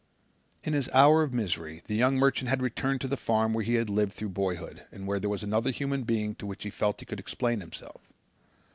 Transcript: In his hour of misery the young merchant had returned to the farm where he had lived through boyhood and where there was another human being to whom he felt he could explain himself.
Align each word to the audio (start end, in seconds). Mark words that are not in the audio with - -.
In 0.63 0.73
his 0.73 0.89
hour 0.95 1.21
of 1.21 1.31
misery 1.31 1.83
the 1.85 1.93
young 1.93 2.15
merchant 2.15 2.49
had 2.49 2.59
returned 2.59 3.01
to 3.01 3.07
the 3.07 3.15
farm 3.15 3.53
where 3.53 3.63
he 3.63 3.75
had 3.75 3.87
lived 3.87 4.13
through 4.13 4.29
boyhood 4.29 4.81
and 4.91 5.05
where 5.05 5.19
there 5.19 5.29
was 5.29 5.43
another 5.43 5.69
human 5.69 6.05
being 6.05 6.33
to 6.37 6.47
whom 6.47 6.55
he 6.57 6.71
felt 6.71 7.01
he 7.01 7.05
could 7.05 7.19
explain 7.19 7.59
himself. 7.61 8.01